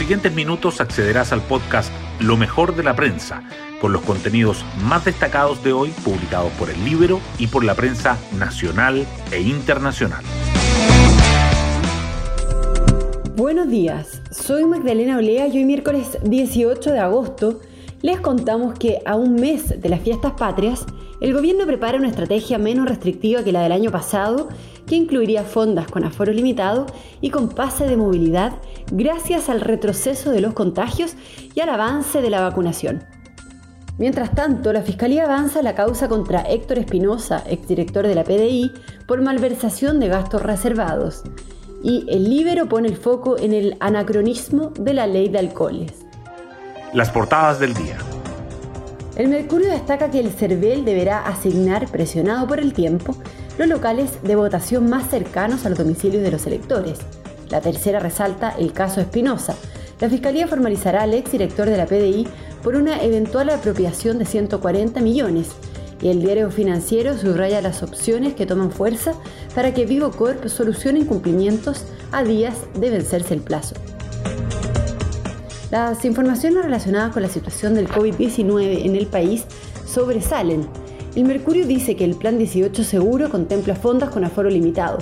siguientes 0.00 0.32
minutos 0.34 0.80
accederás 0.80 1.30
al 1.30 1.42
podcast 1.42 1.92
Lo 2.20 2.38
mejor 2.38 2.74
de 2.74 2.82
la 2.82 2.96
prensa, 2.96 3.42
con 3.82 3.92
los 3.92 4.00
contenidos 4.00 4.64
más 4.82 5.04
destacados 5.04 5.62
de 5.62 5.74
hoy 5.74 5.90
publicados 6.02 6.50
por 6.52 6.70
el 6.70 6.82
Libro 6.86 7.20
y 7.38 7.48
por 7.48 7.64
la 7.64 7.74
prensa 7.74 8.16
nacional 8.38 9.06
e 9.30 9.42
internacional. 9.42 10.24
Buenos 13.36 13.68
días, 13.68 14.22
soy 14.30 14.64
Magdalena 14.64 15.18
Olea 15.18 15.48
y 15.48 15.58
hoy 15.58 15.66
miércoles 15.66 16.16
18 16.22 16.92
de 16.92 16.98
agosto 16.98 17.60
les 18.00 18.20
contamos 18.20 18.78
que 18.78 19.02
a 19.04 19.16
un 19.16 19.34
mes 19.34 19.82
de 19.82 19.88
las 19.90 20.00
fiestas 20.00 20.32
patrias, 20.32 20.86
el 21.20 21.34
gobierno 21.34 21.66
prepara 21.66 21.98
una 21.98 22.08
estrategia 22.08 22.56
menos 22.56 22.88
restrictiva 22.88 23.44
que 23.44 23.52
la 23.52 23.60
del 23.60 23.72
año 23.72 23.90
pasado, 23.90 24.48
que 24.90 24.96
incluiría 24.96 25.44
fondas 25.44 25.86
con 25.86 26.02
aforo 26.02 26.32
limitado 26.32 26.86
y 27.20 27.30
con 27.30 27.48
pase 27.48 27.86
de 27.86 27.96
movilidad 27.96 28.54
gracias 28.90 29.48
al 29.48 29.60
retroceso 29.60 30.32
de 30.32 30.40
los 30.40 30.52
contagios 30.52 31.14
y 31.54 31.60
al 31.60 31.68
avance 31.68 32.20
de 32.20 32.28
la 32.28 32.40
vacunación. 32.40 33.04
Mientras 33.98 34.34
tanto, 34.34 34.72
la 34.72 34.82
Fiscalía 34.82 35.26
avanza 35.26 35.62
la 35.62 35.76
causa 35.76 36.08
contra 36.08 36.40
Héctor 36.40 36.80
Espinosa, 36.80 37.44
exdirector 37.46 38.04
de 38.04 38.16
la 38.16 38.24
PDI, 38.24 38.72
por 39.06 39.22
malversación 39.22 40.00
de 40.00 40.08
gastos 40.08 40.42
reservados. 40.42 41.22
Y 41.84 42.04
el 42.08 42.28
Libero 42.28 42.68
pone 42.68 42.88
el 42.88 42.96
foco 42.96 43.38
en 43.38 43.52
el 43.52 43.76
anacronismo 43.78 44.72
de 44.76 44.94
la 44.94 45.06
ley 45.06 45.28
de 45.28 45.38
alcoholes. 45.38 46.04
Las 46.94 47.10
portadas 47.10 47.60
del 47.60 47.74
día. 47.74 47.96
El 49.14 49.28
Mercurio 49.28 49.70
destaca 49.70 50.10
que 50.10 50.18
el 50.18 50.30
CERVEL 50.30 50.84
deberá 50.84 51.20
asignar, 51.26 51.86
presionado 51.88 52.48
por 52.48 52.58
el 52.58 52.72
tiempo, 52.72 53.14
los 53.60 53.68
locales 53.68 54.22
de 54.22 54.36
votación 54.36 54.88
más 54.88 55.10
cercanos 55.10 55.66
a 55.66 55.68
los 55.68 55.76
domicilios 55.76 56.22
de 56.22 56.30
los 56.30 56.46
electores. 56.46 56.98
La 57.50 57.60
tercera 57.60 58.00
resalta 58.00 58.54
el 58.58 58.72
caso 58.72 59.02
Espinosa. 59.02 59.54
La 60.00 60.08
Fiscalía 60.08 60.48
formalizará 60.48 61.02
al 61.02 61.12
exdirector 61.12 61.68
de 61.68 61.76
la 61.76 61.84
PDI 61.84 62.26
por 62.62 62.74
una 62.74 63.02
eventual 63.02 63.50
apropiación 63.50 64.18
de 64.18 64.24
140 64.24 65.02
millones. 65.02 65.48
Y 66.00 66.08
el 66.08 66.22
diario 66.22 66.50
financiero 66.50 67.18
subraya 67.18 67.60
las 67.60 67.82
opciones 67.82 68.32
que 68.32 68.46
toman 68.46 68.70
fuerza 68.70 69.12
para 69.54 69.74
que 69.74 69.84
Vivo 69.84 70.10
Corp 70.10 70.48
solucione 70.48 71.00
incumplimientos 71.00 71.84
a 72.12 72.24
días 72.24 72.54
de 72.76 72.88
vencerse 72.88 73.34
el 73.34 73.42
plazo. 73.42 73.74
Las 75.70 76.06
informaciones 76.06 76.64
relacionadas 76.64 77.12
con 77.12 77.20
la 77.20 77.28
situación 77.28 77.74
del 77.74 77.88
COVID-19 77.88 78.86
en 78.86 78.96
el 78.96 79.06
país 79.06 79.44
sobresalen. 79.84 80.66
El 81.16 81.24
Mercurio 81.24 81.66
dice 81.66 81.96
que 81.96 82.04
el 82.04 82.14
Plan 82.14 82.38
18 82.38 82.84
Seguro 82.84 83.30
contempla 83.30 83.74
fondos 83.74 84.10
con 84.10 84.24
aforo 84.24 84.48
limitado. 84.48 84.98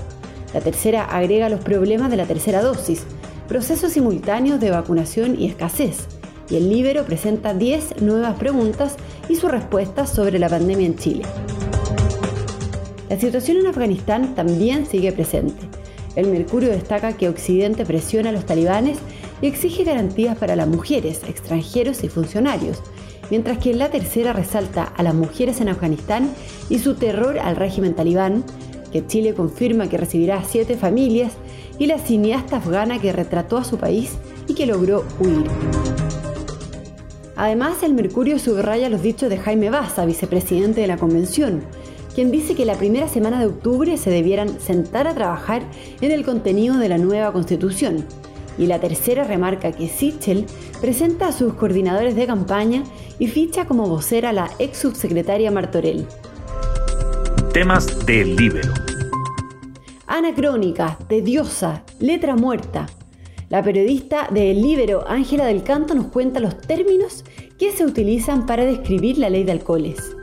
La 0.54 0.60
tercera 0.60 1.04
agrega 1.04 1.50
los 1.50 1.60
problemas 1.60 2.10
de 2.10 2.16
la 2.16 2.24
tercera 2.24 2.62
dosis, 2.62 3.02
procesos 3.46 3.92
simultáneos 3.92 4.58
de 4.58 4.70
vacunación 4.70 5.38
y 5.38 5.46
escasez. 5.46 6.06
Y 6.48 6.56
el 6.56 6.70
Libero 6.70 7.04
presenta 7.04 7.52
10 7.52 8.00
nuevas 8.00 8.38
preguntas 8.38 8.96
y 9.28 9.36
sus 9.36 9.50
respuestas 9.50 10.08
sobre 10.08 10.38
la 10.38 10.48
pandemia 10.48 10.86
en 10.86 10.96
Chile. 10.96 11.24
La 13.10 13.20
situación 13.20 13.58
en 13.58 13.66
Afganistán 13.66 14.34
también 14.34 14.86
sigue 14.86 15.12
presente. 15.12 15.68
El 16.16 16.28
Mercurio 16.28 16.70
destaca 16.70 17.18
que 17.18 17.28
Occidente 17.28 17.84
presiona 17.84 18.30
a 18.30 18.32
los 18.32 18.46
talibanes 18.46 18.98
y 19.42 19.46
exige 19.46 19.84
garantías 19.84 20.38
para 20.38 20.56
las 20.56 20.68
mujeres, 20.68 21.20
extranjeros 21.28 22.02
y 22.02 22.08
funcionarios, 22.08 22.82
mientras 23.30 23.58
que 23.58 23.70
en 23.70 23.78
la 23.78 23.90
tercera 23.90 24.32
resalta 24.32 24.84
a 24.84 25.02
las 25.02 25.14
mujeres 25.14 25.60
en 25.60 25.68
Afganistán 25.68 26.30
y 26.68 26.78
su 26.78 26.94
terror 26.94 27.38
al 27.38 27.56
régimen 27.56 27.94
talibán, 27.94 28.44
que 28.92 29.06
Chile 29.06 29.34
confirma 29.34 29.88
que 29.88 29.98
recibirá 29.98 30.42
siete 30.44 30.76
familias, 30.76 31.32
y 31.78 31.86
la 31.86 31.98
cineasta 31.98 32.56
afgana 32.56 33.00
que 33.00 33.12
retrató 33.12 33.56
a 33.56 33.64
su 33.64 33.78
país 33.78 34.18
y 34.46 34.54
que 34.54 34.66
logró 34.66 35.04
huir. 35.20 35.46
Además, 37.36 37.84
el 37.84 37.94
Mercurio 37.94 38.38
subraya 38.40 38.88
los 38.88 39.02
dichos 39.02 39.30
de 39.30 39.38
Jaime 39.38 39.70
Baza, 39.70 40.04
vicepresidente 40.04 40.80
de 40.80 40.88
la 40.88 40.96
convención, 40.96 41.62
quien 42.14 42.32
dice 42.32 42.56
que 42.56 42.64
la 42.64 42.74
primera 42.74 43.06
semana 43.06 43.38
de 43.38 43.46
octubre 43.46 43.96
se 43.96 44.10
debieran 44.10 44.58
sentar 44.58 45.06
a 45.06 45.14
trabajar 45.14 45.62
en 46.00 46.10
el 46.10 46.24
contenido 46.24 46.76
de 46.78 46.88
la 46.88 46.98
nueva 46.98 47.32
constitución, 47.32 48.04
y 48.58 48.66
la 48.66 48.80
tercera 48.80 49.24
remarca 49.24 49.72
que 49.72 49.88
Sichel 49.88 50.46
presenta 50.80 51.28
a 51.28 51.32
sus 51.32 51.54
coordinadores 51.54 52.16
de 52.16 52.26
campaña 52.26 52.82
y 53.18 53.28
ficha 53.28 53.66
como 53.66 53.88
vocera 53.88 54.30
a 54.30 54.32
la 54.32 54.50
ex 54.58 54.78
subsecretaria 54.78 55.50
Martorell. 55.50 56.06
Temas 57.52 58.04
del 58.04 58.36
libro. 58.36 58.68
Anacrónica, 60.06 60.98
tediosa, 61.08 61.84
letra 62.00 62.36
muerta. 62.36 62.86
La 63.48 63.62
periodista 63.62 64.28
de 64.30 64.50
El 64.50 64.60
Libero, 64.60 65.08
Ángela 65.08 65.46
del 65.46 65.62
Canto, 65.62 65.94
nos 65.94 66.06
cuenta 66.08 66.40
los 66.40 66.60
términos 66.60 67.24
que 67.58 67.72
se 67.72 67.84
utilizan 67.86 68.44
para 68.44 68.66
describir 68.66 69.16
la 69.18 69.30
ley 69.30 69.44
de 69.44 69.52
alcoholes. 69.52 70.16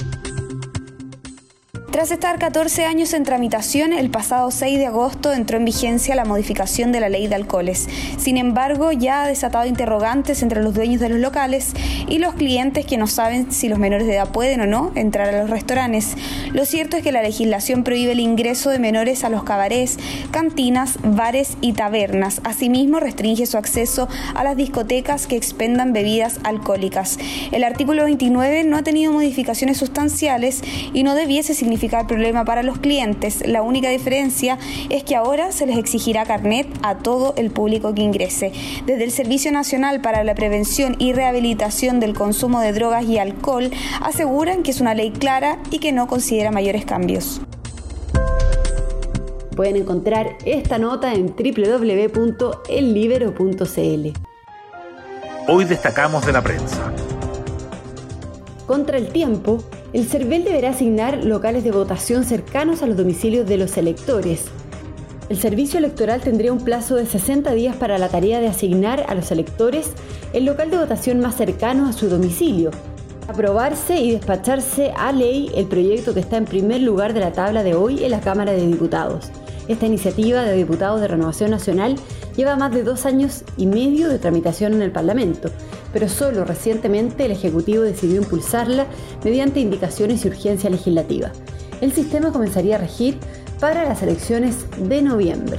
Tras 1.95 2.11
estar 2.11 2.37
14 2.39 2.83
años 2.83 3.13
en 3.13 3.23
tramitación, 3.23 3.93
el 3.93 4.09
pasado 4.09 4.51
6 4.51 4.79
de 4.79 4.87
agosto 4.87 5.31
entró 5.31 5.55
en 5.55 5.63
vigencia 5.63 6.13
la 6.13 6.25
modificación 6.25 6.91
de 6.91 6.99
la 6.99 7.07
ley 7.07 7.27
de 7.27 7.35
alcoholes. 7.35 7.87
Sin 8.17 8.35
embargo, 8.35 8.91
ya 8.91 9.23
ha 9.23 9.27
desatado 9.27 9.65
interrogantes 9.65 10.43
entre 10.43 10.61
los 10.61 10.73
dueños 10.73 10.99
de 10.99 11.07
los 11.07 11.19
locales 11.19 11.71
y 12.09 12.17
los 12.17 12.33
clientes 12.33 12.85
que 12.85 12.97
no 12.97 13.07
saben 13.07 13.49
si 13.53 13.69
los 13.69 13.79
menores 13.79 14.07
de 14.07 14.15
edad 14.15 14.29
pueden 14.29 14.59
o 14.59 14.65
no 14.65 14.91
entrar 14.95 15.29
a 15.29 15.39
los 15.39 15.49
restaurantes. 15.49 16.17
Lo 16.51 16.65
cierto 16.65 16.97
es 16.97 17.03
que 17.03 17.13
la 17.13 17.21
legislación 17.21 17.85
prohíbe 17.85 18.11
el 18.11 18.19
ingreso 18.19 18.71
de 18.71 18.79
menores 18.79 19.23
a 19.23 19.29
los 19.29 19.45
cabarets, 19.45 19.97
cantinas, 20.31 20.99
bares 21.01 21.55
y 21.61 21.71
tabernas. 21.71 22.41
Asimismo, 22.43 22.99
restringe 22.99 23.45
su 23.45 23.55
acceso 23.55 24.09
a 24.33 24.43
las 24.43 24.57
discotecas 24.57 25.27
que 25.27 25.37
expendan 25.37 25.93
bebidas 25.93 26.41
alcohólicas. 26.43 27.19
El 27.53 27.63
artículo 27.63 28.03
29 28.03 28.65
no 28.65 28.75
ha 28.75 28.83
tenido 28.83 29.13
modificaciones 29.13 29.77
sustanciales 29.77 30.61
y 30.93 31.03
no 31.03 31.15
debiese 31.15 31.53
significar 31.53 31.84
problema 32.07 32.45
para 32.45 32.63
los 32.63 32.79
clientes. 32.79 33.47
La 33.47 33.61
única 33.61 33.89
diferencia 33.89 34.57
es 34.89 35.03
que 35.03 35.15
ahora 35.15 35.51
se 35.51 35.65
les 35.65 35.77
exigirá 35.77 36.25
carnet 36.25 36.67
a 36.83 36.95
todo 36.97 37.33
el 37.37 37.51
público 37.51 37.93
que 37.93 38.01
ingrese. 38.01 38.51
Desde 38.85 39.03
el 39.03 39.11
Servicio 39.11 39.51
Nacional 39.51 40.01
para 40.01 40.23
la 40.23 40.35
Prevención 40.35 40.95
y 40.99 41.13
Rehabilitación 41.13 41.99
del 41.99 42.13
Consumo 42.13 42.59
de 42.59 42.73
Drogas 42.73 43.05
y 43.05 43.17
Alcohol 43.17 43.71
aseguran 44.01 44.63
que 44.63 44.71
es 44.71 44.81
una 44.81 44.93
ley 44.93 45.11
clara 45.11 45.59
y 45.71 45.79
que 45.79 45.91
no 45.91 46.07
considera 46.07 46.51
mayores 46.51 46.85
cambios. 46.85 47.41
Pueden 49.55 49.77
encontrar 49.77 50.37
esta 50.43 50.77
nota 50.77 51.13
en 51.13 51.27
www.ellibero.cl. 51.27 52.25
Hoy 55.47 55.65
destacamos 55.65 56.25
de 56.25 56.31
la 56.33 56.41
prensa. 56.41 56.91
Contra 58.65 58.97
el 58.97 59.09
tiempo, 59.09 59.63
el 59.95 60.05
CERVEL 60.07 60.43
deberá 60.43 60.71
asignar 60.71 61.23
locales 61.23 61.63
de 61.63 61.71
votación 61.71 62.25
cercanos 62.25 62.83
a 62.83 62.85
los 62.85 62.97
domicilios 62.97 63.47
de 63.47 63.55
los 63.55 63.77
electores. 63.77 64.43
El 65.29 65.37
servicio 65.37 65.77
electoral 65.79 66.19
tendría 66.19 66.51
un 66.51 66.65
plazo 66.65 66.95
de 66.95 67.05
60 67.05 67.53
días 67.53 67.77
para 67.77 67.97
la 67.97 68.09
tarea 68.09 68.41
de 68.41 68.49
asignar 68.49 69.05
a 69.07 69.15
los 69.15 69.31
electores 69.31 69.91
el 70.33 70.43
local 70.43 70.69
de 70.69 70.79
votación 70.79 71.21
más 71.21 71.35
cercano 71.35 71.87
a 71.87 71.93
su 71.93 72.09
domicilio. 72.09 72.71
Aprobarse 73.29 73.97
y 74.01 74.11
despacharse 74.11 74.91
a 74.97 75.13
ley 75.13 75.49
el 75.55 75.65
proyecto 75.65 76.13
que 76.13 76.19
está 76.19 76.35
en 76.35 76.43
primer 76.43 76.81
lugar 76.81 77.13
de 77.13 77.21
la 77.21 77.31
tabla 77.31 77.63
de 77.63 77.75
hoy 77.75 78.03
en 78.03 78.11
la 78.11 78.19
Cámara 78.19 78.51
de 78.51 78.67
Diputados. 78.67 79.31
Esta 79.69 79.85
iniciativa 79.85 80.43
de 80.43 80.57
diputados 80.57 80.99
de 80.99 81.07
Renovación 81.07 81.51
Nacional 81.51 81.95
lleva 82.35 82.55
más 82.55 82.71
de 82.71 82.83
dos 82.83 83.05
años 83.05 83.43
y 83.57 83.65
medio 83.65 84.09
de 84.09 84.19
tramitación 84.19 84.73
en 84.73 84.81
el 84.81 84.91
Parlamento, 84.91 85.49
pero 85.93 86.09
solo 86.09 86.43
recientemente 86.43 87.25
el 87.25 87.31
Ejecutivo 87.31 87.83
decidió 87.83 88.21
impulsarla 88.21 88.87
mediante 89.23 89.59
indicaciones 89.59 90.25
y 90.25 90.29
urgencia 90.29 90.69
legislativa. 90.69 91.31
El 91.81 91.93
sistema 91.93 92.31
comenzaría 92.31 92.75
a 92.75 92.79
regir 92.79 93.17
para 93.59 93.85
las 93.85 94.01
elecciones 94.03 94.65
de 94.77 95.01
noviembre. 95.01 95.57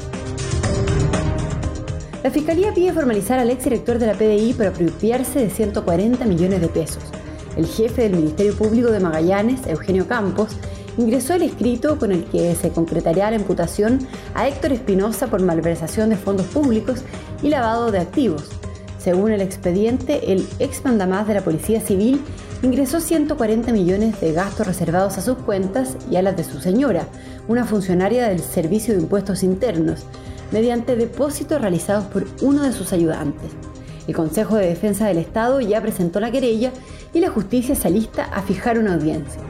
La 2.23 2.31
Fiscalía 2.31 2.75
pide 2.75 2.93
formalizar 2.93 3.39
al 3.39 3.51
exdirector 3.51 3.99
de 3.99 4.07
la 4.07 4.15
PDI 4.15 4.53
por 4.55 4.67
apropiarse 4.67 5.39
de 5.39 5.51
140 5.51 6.25
millones 6.25 6.61
de 6.61 6.69
pesos. 6.69 7.03
El 7.57 7.67
jefe 7.67 8.03
del 8.03 8.17
Ministerio 8.17 8.55
Público 8.55 8.91
de 8.91 9.01
Magallanes, 9.01 9.67
Eugenio 9.67 10.09
Campos, 10.09 10.57
ingresó 10.99 11.35
el 11.35 11.43
escrito 11.43 11.99
con 11.99 12.13
el 12.13 12.25
que 12.25 12.55
se 12.55 12.71
concretaría 12.71 13.31
la 13.31 13.37
imputación 13.37 14.07
a 14.35 14.49
Héctor 14.49 14.73
Espinosa 14.73 15.27
por 15.29 15.43
malversación 15.43 16.11
de 16.11 16.17
fondos 16.17 16.47
públicos 16.47 17.03
y 17.43 17.49
lavado 17.49 17.91
de 17.91 17.99
activos. 17.99 18.45
Según 18.99 19.31
el 19.31 19.41
expediente, 19.41 20.33
el 20.33 20.47
ex 20.59 20.85
mandamás 20.85 21.29
de 21.29 21.35
la 21.35 21.43
Policía 21.43 21.81
Civil 21.81 22.21
ingresó 22.63 23.01
140 23.01 23.73
millones 23.73 24.21
de 24.21 24.33
gastos 24.33 24.67
reservados 24.67 25.19
a 25.19 25.23
sus 25.23 25.39
cuentas 25.39 25.97
y 26.11 26.17
a 26.17 26.23
las 26.23 26.37
de 26.37 26.45
su 26.45 26.61
señora, 26.61 27.07
una 27.47 27.65
funcionaria 27.65 28.29
del 28.29 28.41
Servicio 28.41 28.95
de 28.95 29.03
Impuestos 29.03 29.43
Internos, 29.43 30.05
mediante 30.51 30.97
depósitos 30.97 31.61
realizados 31.61 32.07
por 32.07 32.27
uno 32.43 32.63
de 32.63 32.73
sus 32.73 32.93
ayudantes. 32.93 33.53
El 34.09 34.15
Consejo 34.15 34.57
de 34.57 34.67
Defensa 34.67 35.07
del 35.07 35.19
Estado 35.19 35.61
ya 35.61 35.81
presentó 35.81 36.21
la 36.21 36.31
querella 36.31 36.73
y 37.13 37.21
la 37.21 37.31
justicia 37.31 37.75
se 37.75 37.89
alista 37.89 38.25
a 38.25 38.43
fijar 38.43 38.79
una 38.79 38.95
audiencia. 38.95 39.41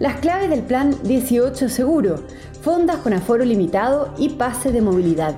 Las 0.00 0.16
claves 0.16 0.48
del 0.48 0.62
plan 0.62 0.96
18 1.02 1.68
Seguro, 1.68 2.20
fondas 2.62 2.96
con 3.00 3.12
aforo 3.12 3.44
limitado 3.44 4.14
y 4.16 4.30
pase 4.30 4.72
de 4.72 4.80
movilidad. 4.80 5.34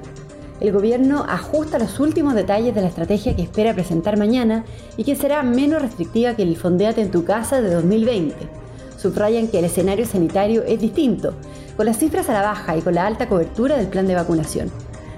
el 0.60 0.70
gobierno 0.70 1.26
ajusta 1.28 1.80
los 1.80 1.98
últimos 1.98 2.36
detalles 2.36 2.72
de 2.72 2.80
la 2.80 2.86
estrategia 2.86 3.34
que 3.34 3.42
espera 3.42 3.74
presentar 3.74 4.16
mañana 4.16 4.64
y 4.96 5.02
que 5.02 5.16
será 5.16 5.42
menos 5.42 5.82
restrictiva 5.82 6.36
que 6.36 6.44
el 6.44 6.56
Fondeate 6.56 7.00
en 7.00 7.10
tu 7.10 7.24
casa 7.24 7.60
de 7.60 7.74
2020. 7.74 8.36
Subrayan 8.96 9.48
que 9.48 9.58
el 9.58 9.64
escenario 9.64 10.06
sanitario 10.06 10.62
es 10.62 10.80
distinto, 10.80 11.34
con 11.76 11.86
las 11.86 11.98
cifras 11.98 12.28
a 12.28 12.32
la 12.32 12.42
baja 12.42 12.76
y 12.76 12.82
con 12.82 12.94
la 12.94 13.04
alta 13.04 13.28
cobertura 13.28 13.76
del 13.76 13.88
plan 13.88 14.06
de 14.06 14.14
vacunación. 14.14 14.70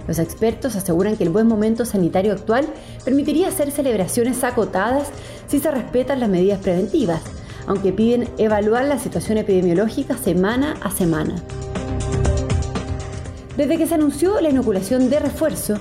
Los 0.08 0.20
expertos 0.20 0.74
aseguran 0.74 1.18
que 1.18 1.24
el 1.24 1.30
buen 1.30 1.46
momento 1.46 1.84
sanitario 1.84 2.32
actual 2.32 2.66
permitiría 3.04 3.48
hacer 3.48 3.70
celebraciones 3.70 4.42
acotadas 4.42 5.08
si 5.48 5.58
se 5.58 5.70
respetan 5.70 6.20
las 6.20 6.30
medidas 6.30 6.60
preventivas, 6.60 7.20
aunque 7.66 7.92
piden 7.92 8.28
evaluar 8.38 8.84
la 8.84 8.98
situación 8.98 9.38
epidemiológica 9.38 10.16
semana 10.16 10.74
a 10.82 10.90
semana. 10.90 11.36
Desde 13.56 13.78
que 13.78 13.86
se 13.86 13.94
anunció 13.94 14.40
la 14.40 14.50
inoculación 14.50 15.10
de 15.10 15.20
refuerzo, 15.20 15.76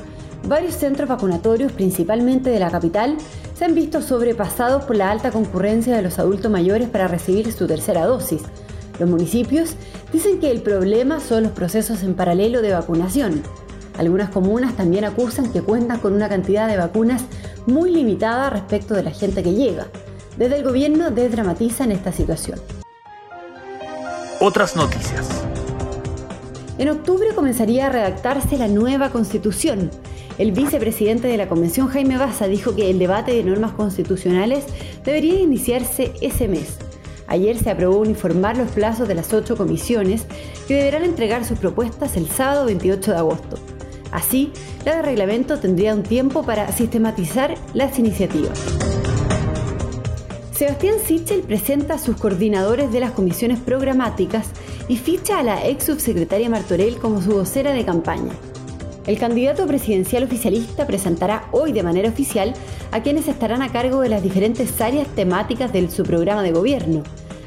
varios 0.47 0.75
centros 0.75 1.09
vacunatorios, 1.09 1.71
principalmente 1.71 2.49
de 2.49 2.59
la 2.59 2.69
capital, 2.69 3.17
se 3.55 3.65
han 3.65 3.75
visto 3.75 4.01
sobrepasados 4.01 4.83
por 4.83 4.95
la 4.95 5.09
alta 5.09 5.31
concurrencia 5.31 5.95
de 5.95 6.01
los 6.01 6.19
adultos 6.19 6.51
mayores 6.51 6.89
para 6.89 7.07
recibir 7.07 7.51
su 7.51 7.67
tercera 7.67 8.05
dosis. 8.05 8.41
Los 8.99 9.09
municipios 9.09 9.75
dicen 10.11 10.39
que 10.39 10.51
el 10.51 10.61
problema 10.61 11.19
son 11.19 11.43
los 11.43 11.51
procesos 11.51 12.03
en 12.03 12.13
paralelo 12.13 12.61
de 12.61 12.73
vacunación. 12.73 13.41
Algunas 13.97 14.29
comunas 14.29 14.75
también 14.75 15.05
acusan 15.05 15.51
que 15.51 15.61
cuentan 15.61 15.99
con 15.99 16.13
una 16.13 16.29
cantidad 16.29 16.67
de 16.67 16.77
vacunas 16.77 17.23
muy 17.65 17.91
limitada 17.91 18.49
respecto 18.49 18.93
de 18.93 19.03
la 19.03 19.11
gente 19.11 19.41
que 19.43 19.53
llega. 19.53 19.87
Desde 20.37 20.57
el 20.57 20.63
gobierno 20.63 21.11
desdramatizan 21.11 21.91
esta 21.91 22.11
situación. 22.11 22.59
Otras 24.39 24.75
noticias. 24.75 25.29
En 26.79 26.89
octubre 26.89 27.27
comenzaría 27.35 27.85
a 27.85 27.89
redactarse 27.89 28.57
la 28.57 28.67
nueva 28.67 29.11
constitución. 29.11 29.91
El 30.39 30.51
vicepresidente 30.51 31.27
de 31.27 31.37
la 31.37 31.47
Convención, 31.47 31.87
Jaime 31.87 32.17
Baza, 32.17 32.47
dijo 32.47 32.75
que 32.75 32.89
el 32.89 32.97
debate 32.97 33.31
de 33.33 33.43
normas 33.43 33.73
constitucionales 33.73 34.65
debería 35.05 35.39
iniciarse 35.39 36.13
ese 36.21 36.47
mes. 36.47 36.77
Ayer 37.27 37.57
se 37.57 37.69
aprobó 37.69 37.99
uniformar 37.99 38.57
los 38.57 38.71
plazos 38.71 39.07
de 39.07 39.15
las 39.15 39.31
ocho 39.33 39.55
comisiones 39.55 40.25
que 40.67 40.75
deberán 40.75 41.03
entregar 41.03 41.45
sus 41.45 41.59
propuestas 41.59 42.17
el 42.17 42.27
sábado 42.27 42.65
28 42.65 43.11
de 43.11 43.17
agosto. 43.17 43.57
Así, 44.11 44.51
la 44.83 44.95
de 44.95 45.01
reglamento 45.03 45.59
tendría 45.59 45.93
un 45.93 46.03
tiempo 46.03 46.43
para 46.43 46.71
sistematizar 46.71 47.55
las 47.73 47.99
iniciativas. 47.99 48.59
Sebastián 50.63 50.95
Sichel 51.05 51.41
presenta 51.41 51.95
a 51.95 51.97
sus 51.97 52.15
coordinadores 52.15 52.89
de 52.89 53.01
las 53.01 53.11
comisiones 53.11 53.59
programáticas 53.59 54.47
y 54.87 54.95
ficha 54.95 55.39
a 55.39 55.43
la 55.43 55.67
ex 55.67 55.83
subsecretaria 55.83 56.49
Martorell 56.49 56.95
como 56.99 57.21
su 57.21 57.31
vocera 57.31 57.73
de 57.73 57.83
campaña. 57.83 58.31
El 59.05 59.19
candidato 59.19 59.67
presidencial 59.67 60.23
oficialista 60.23 60.87
presentará 60.87 61.49
hoy 61.51 61.73
de 61.73 61.83
manera 61.83 62.07
oficial 62.07 62.53
a 62.93 63.03
quienes 63.03 63.27
estarán 63.27 63.61
a 63.61 63.73
cargo 63.73 63.99
de 63.99 64.07
las 64.07 64.23
diferentes 64.23 64.79
áreas 64.79 65.05
temáticas 65.09 65.73
de 65.73 65.89
su 65.89 66.03
programa 66.03 66.43
de 66.43 66.53
gobierno. 66.53 67.03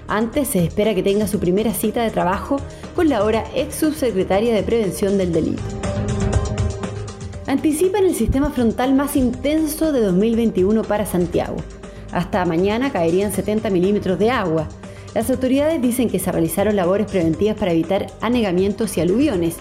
Antes 0.09 0.49
se 0.49 0.63
espera 0.63 0.95
que 0.95 1.03
tenga 1.03 1.27
su 1.27 1.39
primera 1.39 1.73
cita 1.73 2.03
de 2.03 2.11
trabajo 2.11 2.59
con 2.95 3.09
la 3.09 3.17
ahora 3.17 3.47
ex 3.55 3.77
subsecretaria 3.77 4.55
de 4.55 4.63
Prevención 4.63 5.17
del 5.17 5.33
Delito. 5.33 5.63
Anticipan 7.47 8.05
el 8.05 8.15
sistema 8.15 8.51
frontal 8.51 8.93
más 8.93 9.17
intenso 9.17 9.91
de 9.91 10.03
2021 10.03 10.83
para 10.83 11.07
Santiago. 11.07 11.57
Hasta 12.17 12.47
mañana 12.47 12.91
caerían 12.91 13.31
70 13.31 13.69
milímetros 13.69 14.19
de 14.19 14.31
agua, 14.31 14.67
las 15.15 15.29
autoridades 15.29 15.83
dicen 15.83 16.09
que 16.09 16.19
se 16.19 16.33
realizaron 16.33 16.75
labores 16.75 17.11
preventivas 17.11 17.59
para 17.59 17.73
evitar 17.73 18.07
anegamientos 18.23 18.97
y 18.97 19.03
aluviones. 19.03 19.57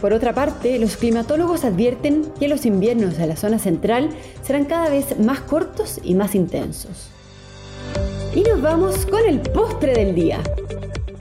Por 0.00 0.12
otra 0.12 0.34
parte, 0.34 0.80
los 0.80 0.96
climatólogos 0.96 1.64
advierten 1.64 2.32
que 2.40 2.48
los 2.48 2.66
inviernos 2.66 3.16
de 3.16 3.28
la 3.28 3.36
zona 3.36 3.60
central 3.60 4.08
serán 4.42 4.64
cada 4.64 4.88
vez 4.88 5.20
más 5.20 5.38
cortos 5.42 6.00
y 6.02 6.16
más 6.16 6.34
intensos. 6.34 7.10
Y 8.34 8.42
nos 8.42 8.60
vamos 8.60 9.06
con 9.06 9.24
el 9.28 9.38
postre 9.38 9.94
del 9.94 10.16
día. 10.16 10.40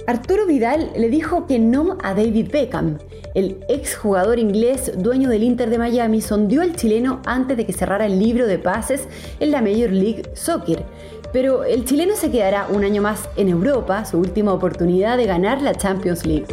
Arturo 0.05 0.45
Vidal 0.45 0.91
le 0.97 1.07
dijo 1.09 1.47
que 1.47 1.59
no 1.59 1.97
a 2.03 2.13
David 2.13 2.51
Beckham. 2.51 2.97
El 3.35 3.63
exjugador 3.69 4.37
inglés, 4.37 4.91
dueño 4.97 5.29
del 5.29 5.43
Inter 5.43 5.69
de 5.69 5.77
Miami, 5.77 6.19
sondeó 6.19 6.61
al 6.61 6.75
chileno 6.75 7.21
antes 7.25 7.55
de 7.55 7.65
que 7.65 7.71
cerrara 7.71 8.05
el 8.05 8.19
libro 8.19 8.45
de 8.45 8.59
pases 8.59 9.07
en 9.39 9.51
la 9.51 9.61
Major 9.61 9.91
League 9.91 10.23
Soccer. 10.33 10.83
Pero 11.31 11.63
el 11.63 11.85
chileno 11.85 12.15
se 12.15 12.31
quedará 12.31 12.67
un 12.67 12.83
año 12.83 13.01
más 13.01 13.29
en 13.37 13.47
Europa, 13.47 14.03
su 14.03 14.19
última 14.19 14.53
oportunidad 14.53 15.17
de 15.17 15.25
ganar 15.25 15.61
la 15.61 15.73
Champions 15.73 16.25
League. 16.25 16.47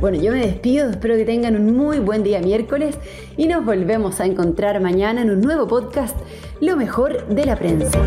Bueno, 0.00 0.20
yo 0.20 0.32
me 0.32 0.40
despido, 0.40 0.90
espero 0.90 1.14
que 1.14 1.24
tengan 1.24 1.54
un 1.54 1.76
muy 1.76 2.00
buen 2.00 2.24
día 2.24 2.40
miércoles 2.40 2.96
y 3.36 3.46
nos 3.46 3.64
volvemos 3.64 4.18
a 4.18 4.26
encontrar 4.26 4.80
mañana 4.80 5.22
en 5.22 5.30
un 5.30 5.40
nuevo 5.40 5.68
podcast, 5.68 6.16
Lo 6.60 6.76
mejor 6.76 7.28
de 7.28 7.46
la 7.46 7.56
prensa. 7.56 8.00